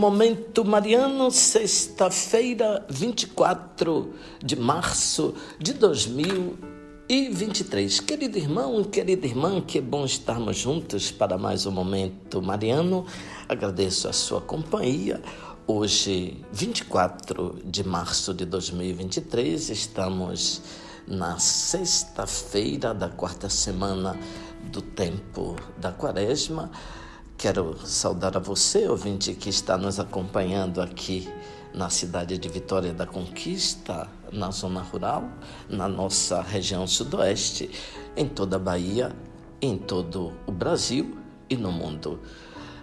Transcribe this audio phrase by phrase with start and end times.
[0.00, 8.00] Momento Mariano, sexta-feira, 24 de março de 2023.
[8.00, 13.04] Querido irmão, querida irmã, que bom estarmos juntos para mais um Momento Mariano.
[13.46, 15.20] Agradeço a sua companhia.
[15.66, 20.62] Hoje, 24 de março de 2023, estamos
[21.06, 24.18] na sexta-feira da quarta semana
[24.72, 26.70] do tempo da quaresma.
[27.40, 31.26] Quero saudar a você, ouvinte, que está nos acompanhando aqui
[31.72, 35.24] na cidade de Vitória da Conquista, na zona rural,
[35.66, 37.70] na nossa região sudoeste,
[38.14, 39.16] em toda a Bahia,
[39.58, 41.16] em todo o Brasil
[41.48, 42.20] e no mundo.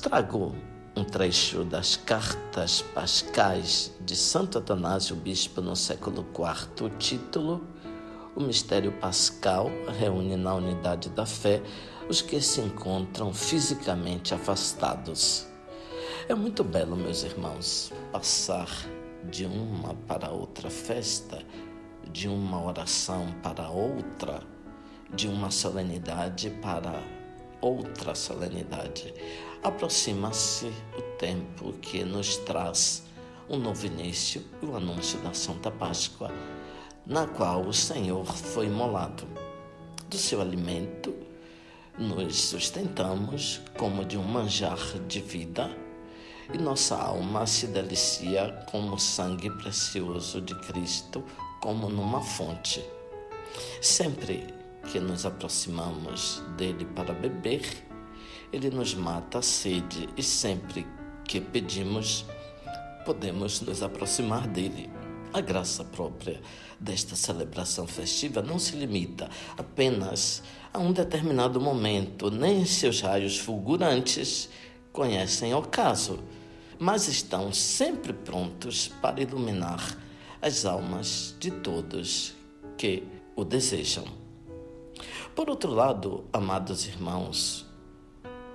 [0.00, 0.56] Trago
[0.96, 7.62] um trecho das cartas pascais de Santo Atanásio Bispo no século IV, o título
[8.34, 11.62] O Mistério Pascal reúne na unidade da fé
[12.08, 15.46] os que se encontram fisicamente afastados.
[16.26, 18.68] É muito belo, meus irmãos, passar
[19.30, 21.42] de uma para outra festa,
[22.10, 24.42] de uma oração para outra,
[25.14, 27.02] de uma solenidade para
[27.60, 29.12] outra solenidade.
[29.62, 33.02] Aproxima-se o tempo que nos traz
[33.50, 36.30] um novo início, o anúncio da Santa Páscoa,
[37.06, 39.24] na qual o Senhor foi imolado.
[40.08, 41.14] Do seu alimento,
[41.98, 45.68] nos sustentamos como de um manjar de vida
[46.52, 51.24] e nossa alma se delicia como o sangue precioso de Cristo,
[51.60, 52.84] como numa fonte.
[53.82, 54.46] Sempre
[54.90, 57.62] que nos aproximamos dele para beber,
[58.52, 60.86] ele nos mata a sede e sempre
[61.26, 62.24] que pedimos,
[63.04, 64.97] podemos nos aproximar dele.
[65.32, 66.40] A graça própria
[66.80, 74.48] desta celebração festiva não se limita apenas a um determinado momento, nem seus raios fulgurantes
[74.90, 76.18] conhecem o caso,
[76.78, 79.98] mas estão sempre prontos para iluminar
[80.40, 82.34] as almas de todos
[82.78, 83.02] que
[83.36, 84.04] o desejam.
[85.34, 87.66] Por outro lado, amados irmãos,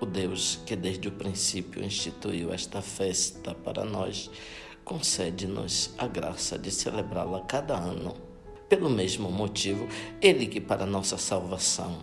[0.00, 4.30] o Deus que desde o princípio instituiu esta festa para nós
[4.88, 8.16] concede-nos a graça de celebrá-la cada ano.
[8.70, 9.86] Pelo mesmo motivo,
[10.18, 11.98] Ele que para nossa salvação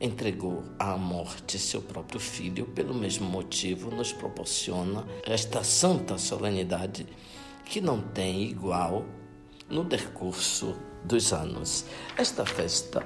[0.00, 7.04] entregou à morte seu próprio Filho, pelo mesmo motivo nos proporciona esta santa solenidade
[7.64, 9.04] que não tem igual
[9.68, 11.84] no decurso dos anos.
[12.16, 13.04] Esta festa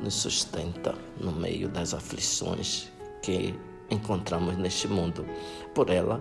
[0.00, 2.90] nos sustenta no meio das aflições
[3.22, 3.54] que
[3.88, 5.24] encontramos neste mundo.
[5.72, 6.20] Por ela,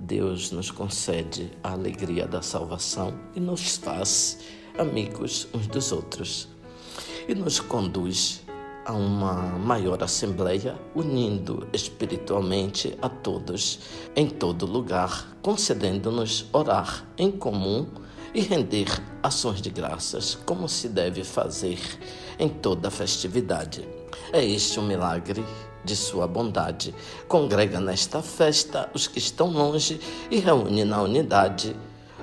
[0.00, 4.38] Deus nos concede a alegria da salvação e nos faz
[4.78, 6.48] amigos uns dos outros
[7.28, 8.42] e nos conduz
[8.86, 13.80] a uma maior assembleia, unindo espiritualmente a todos
[14.16, 17.86] em todo lugar, concedendo-nos orar em comum
[18.32, 18.88] e render
[19.22, 21.78] ações de graças, como se deve fazer
[22.38, 23.86] em toda festividade.
[24.32, 25.44] É este o milagre
[25.88, 26.94] de sua bondade.
[27.26, 29.98] Congrega nesta festa os que estão longe
[30.30, 31.74] e reúne na unidade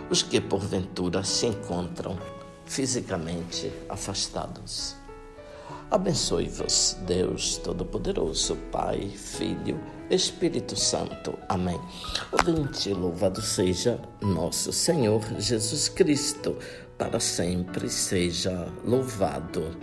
[0.07, 2.15] os que porventura se encontram
[2.63, 4.95] fisicamente afastados.
[5.89, 9.79] Abençoe-vos, Deus Todo-Poderoso, Pai, Filho,
[10.11, 11.33] Espírito Santo.
[11.49, 11.79] Amém.
[12.31, 16.55] Ouvinte, louvado seja nosso Senhor Jesus Cristo,
[16.99, 19.75] para sempre seja louvado.